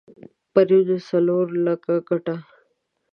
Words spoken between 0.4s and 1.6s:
پرون څلور